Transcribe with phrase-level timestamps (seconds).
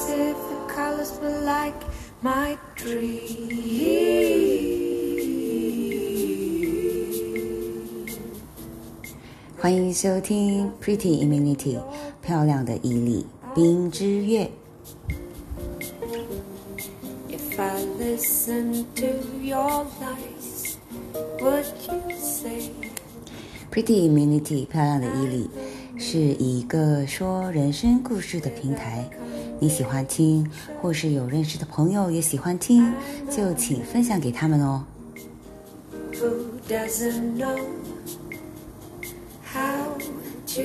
[0.00, 1.76] Pacific colors were like
[2.22, 3.50] my dream.
[9.60, 11.78] 欢迎收听 Pretty Immunity
[12.22, 14.50] 漂亮的毅力冰之月。
[17.28, 19.06] If I listened to
[19.42, 20.76] your lies,
[21.38, 22.70] would you say?
[23.70, 25.50] Pretty Immunity 漂亮的毅力
[25.98, 29.10] 是一个说人生故事的平台。
[29.63, 30.49] 你喜欢听，
[30.81, 32.91] 或是有认识的朋友也喜欢听，
[33.29, 34.83] 就请分享给他们哦。
[36.13, 37.59] Who doesn't know
[39.45, 40.61] how to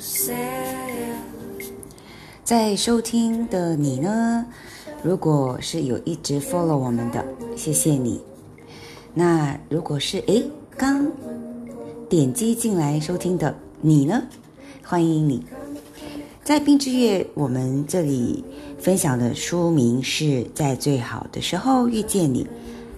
[0.00, 1.16] sail?
[2.42, 4.46] 在收听的你呢，
[5.02, 7.22] 如果是有一直 follow 我们的，
[7.54, 8.18] 谢谢你。
[9.12, 11.06] 那如果是诶刚
[12.08, 14.22] 点击进来收听的你呢，
[14.82, 15.44] 欢迎你。
[16.44, 18.42] 在冰之月，我们这里
[18.76, 22.42] 分享的书名是《在最好的时候遇见你》，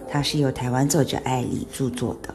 [0.09, 2.33] 它是由台湾作者艾丽著作的。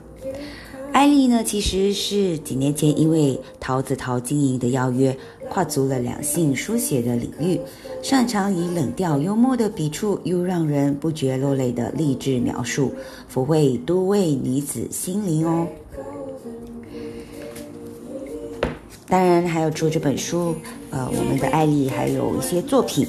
[0.93, 5.17] 艾丽呢，其实是几年前因为桃子桃经营的邀约，
[5.49, 7.61] 跨足了两性书写的领域，
[8.03, 12.95] 擅长以冷调幽默的笔触，又让人不觉落泪的励志描述，
[13.33, 15.67] 抚慰多位女子心灵哦。
[19.11, 20.55] 当然，还有除这本书，
[20.91, 23.05] 呃，我们的艾丽还有一些作品，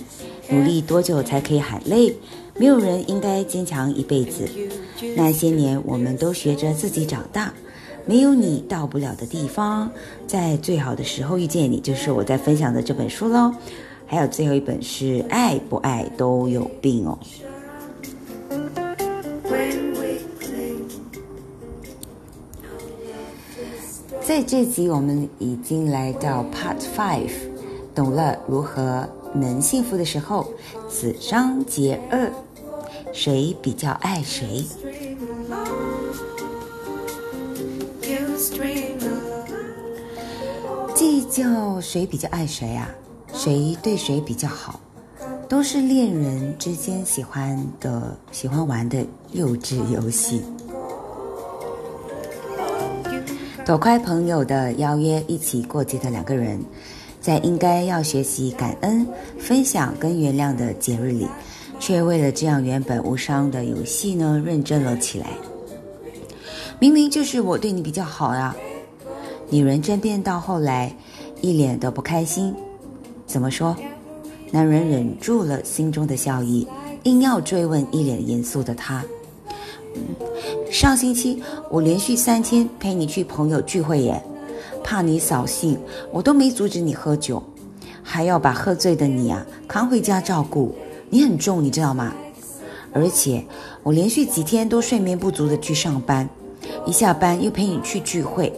[0.49, 2.11] 努力多久才可以喊累？
[2.57, 4.49] 没有人应该坚强一辈子。
[5.15, 7.53] 那些年，我们都学着自己长大，
[8.05, 9.91] 没有你到不了的地方，
[10.25, 13.53] 在最好的时候遇见你，就是我在分享的这本书喽。
[14.07, 17.17] 还有最后一本是《爱不爱都有病》哦。
[24.31, 27.33] 在这集，我们已经来到 Part Five，
[27.93, 30.47] 懂了如何能幸福的时候，
[30.89, 32.31] 此章节二，
[33.11, 34.63] 谁比较爱谁？
[40.95, 42.89] 计较谁比较爱谁啊，
[43.33, 44.79] 谁对谁比较好，
[45.49, 50.41] 都是恋人之间喜欢的、喜欢玩的幼稚游戏。
[53.63, 56.59] 躲开朋友的邀约，一起过节的两个人，
[57.21, 59.07] 在应该要学习感恩、
[59.37, 61.27] 分享跟原谅的节日里，
[61.79, 65.27] 却为了这样原本无伤的游戏呢，认真了起来。
[66.79, 68.55] 明明就是我对你比较好呀、
[69.49, 70.93] 女人争辩到后来，
[71.39, 72.53] 一脸的不开心。
[73.27, 73.77] 怎么说？
[74.49, 76.67] 男人忍住了心中的笑意，
[77.03, 79.05] 硬要追问一脸严肃的他。
[80.71, 84.23] 上星期我连续三天陪你去朋友聚会耶，
[84.81, 85.77] 怕你扫兴，
[86.13, 87.43] 我都没阻止你喝酒，
[88.01, 90.73] 还要把喝醉的你啊扛回家照顾，
[91.09, 92.13] 你很重，你知道吗？
[92.93, 93.45] 而且
[93.83, 96.27] 我连续几天都睡眠不足的去上班，
[96.85, 98.51] 一下班又陪你去聚会，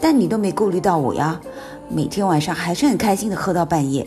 [0.00, 1.40] 但你都没顾虑到我呀，
[1.88, 4.04] 每天晚上还是很开心的喝到半夜。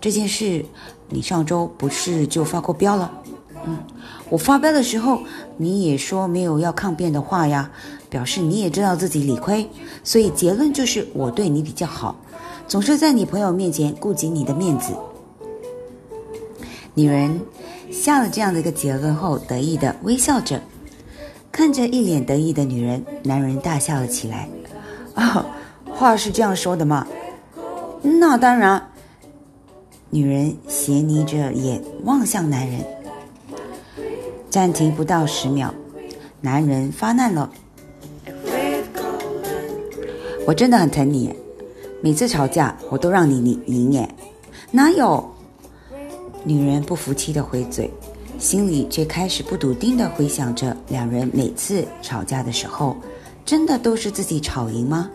[0.00, 0.64] 这件事，
[1.08, 3.10] 你上周不是就发过飙了？
[3.66, 3.76] 嗯，
[4.30, 5.20] 我发飙的时候，
[5.56, 7.70] 你也说没有要抗辩的话呀，
[8.10, 9.68] 表示你也知道自己理亏，
[10.04, 12.16] 所以结论就是我对你比较好，
[12.66, 14.92] 总是在你朋友面前顾及你的面子。
[16.94, 17.40] 女人
[17.90, 20.60] 下了这样的一个结论后，得意的微笑着，
[21.50, 24.48] 看着一脸得意的女人，男人大笑了起来。
[25.14, 25.46] 啊、
[25.90, 27.06] 话是这样说的吗？
[28.02, 28.84] 那当然。
[30.10, 32.80] 女人斜睨着眼望向男人，
[34.50, 35.72] 暂停不到十秒，
[36.40, 37.50] 男人发难了。
[40.46, 41.34] 我真的很疼你，
[42.00, 44.08] 每次吵架我都让你你赢耶，
[44.70, 45.22] 哪有？
[46.44, 47.90] 女人不服气的回嘴，
[48.38, 52.96] 心里却开始不笃定的回想着两人每次吵架的时候，
[53.44, 55.10] 真的都是自己吵赢吗？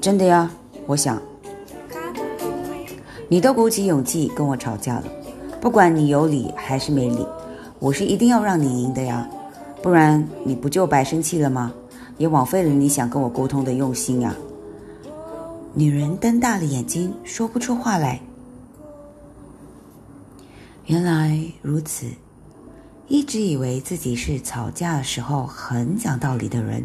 [0.00, 0.48] 真的呀，
[0.86, 1.20] 我想。
[3.30, 5.04] 你都鼓起勇气跟我吵架了，
[5.60, 7.26] 不管你有理还是没理，
[7.80, 9.28] 我是一定要让你赢的呀，
[9.82, 11.72] 不然你不就白生气了吗？
[12.16, 14.34] 也枉费了你想跟我沟通的用心呀。
[15.74, 18.20] 女人瞪大了眼睛，说不出话来。
[20.86, 22.06] 原来如此，
[23.06, 26.84] 一直以为自己是吵架的时候很讲道理的人，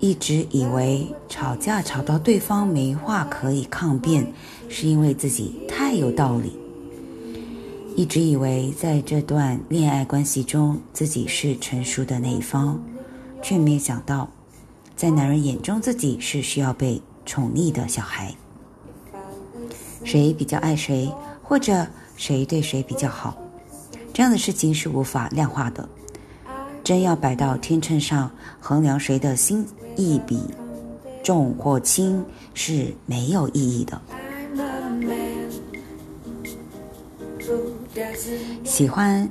[0.00, 4.26] 一直以为吵架吵到对方没话可以抗辩，
[4.68, 6.58] 是因为自己太有道理。
[7.96, 12.78] 一直以为在这段恋爱关系中自己是成熟的那一方，
[13.42, 14.28] 却没想到，
[14.94, 18.34] 在男人眼中自己是需要被宠溺的小孩。
[20.04, 21.10] 谁比较爱谁，
[21.42, 21.86] 或者
[22.18, 23.34] 谁对谁比较好，
[24.12, 25.88] 这样的事情是无法量化的。
[26.84, 29.66] 真要摆到天秤上衡量谁的心
[29.96, 30.38] 意比
[31.22, 32.22] 重或轻
[32.52, 33.98] 是没有意义的。
[38.64, 39.30] 喜欢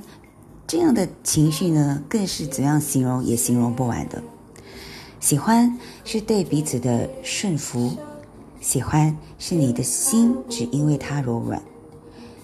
[0.67, 4.21] 这样的情绪呢，更是怎样形容也形容不完的。
[5.19, 7.95] 喜欢是对彼此的顺服，
[8.61, 11.61] 喜欢是你的心只因为他柔软，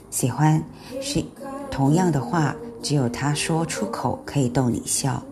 [0.09, 0.63] 喜欢
[1.01, 1.23] 是
[1.69, 5.23] 同样的话只有他说出口可以逗你笑，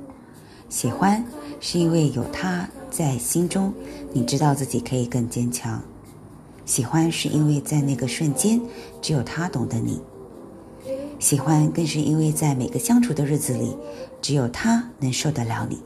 [0.70, 1.24] 喜欢
[1.60, 3.74] 是因为有他在心中，
[4.14, 5.82] 你知道自己可以更坚强。
[6.66, 8.62] 喜欢是因为在那个瞬间，
[9.02, 10.00] 只有他懂得你。
[11.20, 13.76] 喜欢更是因为在每个相处的日子里，
[14.22, 15.80] 只有他能受得了你。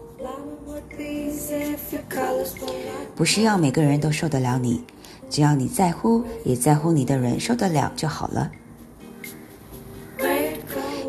[3.16, 4.84] 不是要每个人都受得了你，
[5.30, 8.52] 只要你在乎也在乎你的人受得了就好了。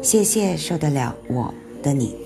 [0.03, 2.24] 谢谢受得了我的你。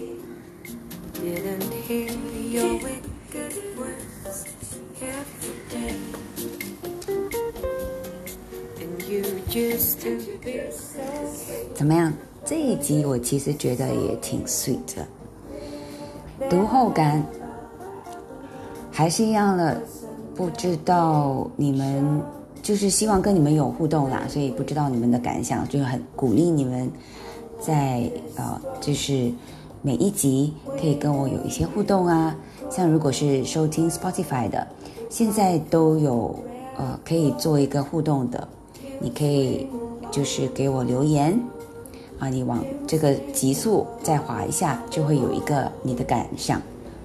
[11.75, 12.12] 怎么样？
[12.44, 15.06] 这一集我其实觉得也挺 sweet 的。
[16.49, 17.22] 读后感
[18.90, 19.81] 还是一样的，
[20.34, 22.22] 不知道你们
[22.62, 26.90] 就是希望跟你们有互动啦，所以不知道你们的感想，就很鼓励你们
[27.60, 29.31] 在呃，就是
[29.82, 32.34] 每一集可以跟我有一些互动啊。
[32.70, 34.66] 像如果是收听 Spotify 的，
[35.10, 36.34] 现在都有
[36.76, 38.49] 呃可以做一个互动的，
[39.00, 39.66] 你可以
[40.10, 41.38] 就是给我留言
[42.18, 46.60] 啊，你往这个极速再滑一下，就会有一个你的感想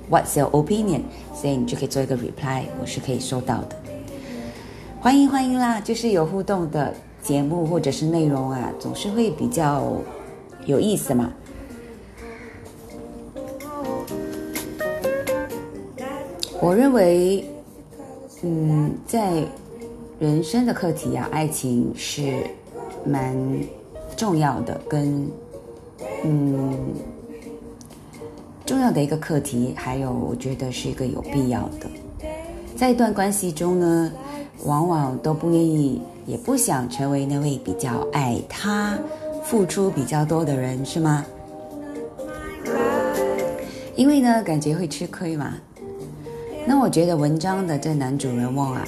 [0.09, 1.01] ，What's your opinion？
[1.35, 3.75] 所以你就可以做一个 reply，我是可以收到的。
[4.99, 5.79] 欢迎欢迎啦！
[5.81, 9.91] 就是有互动的节目或者是内容啊，总是会比较
[10.65, 11.31] 有意思嘛。
[16.61, 17.43] 我认为，
[18.41, 19.45] 嗯，在
[20.23, 22.47] 人生的课题啊，爱情是
[23.05, 23.35] 蛮
[24.15, 25.27] 重要的，跟
[26.23, 26.77] 嗯
[28.65, 31.89] 重要的一个课题，还有我觉得是一个有必要的。
[32.73, 34.13] 在一段关系中呢，
[34.63, 38.97] 往往都不愿意，也不想成为那位比较爱他、
[39.43, 41.25] 付出比较多的人，是吗？
[43.97, 45.55] 因为呢，感觉会吃亏嘛。
[46.65, 48.87] 那我觉得文章的这男主人翁啊，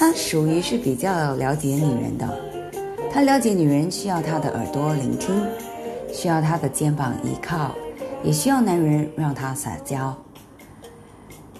[0.00, 2.26] 他属于是比较了解女人的，
[3.12, 5.46] 他了解女人需要他的耳朵聆听，
[6.10, 7.74] 需要他的肩膀依靠，
[8.24, 10.16] 也需要男人让他撒娇。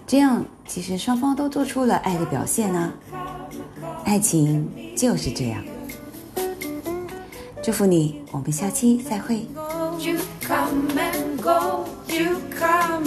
[0.06, 2.90] 这样，其实双方都做出了爱的表现呢、
[4.06, 4.66] 爱情
[4.96, 5.62] 就是这样。
[7.62, 9.46] 祝福你，我们下期再会。
[9.98, 13.04] You come and go, you come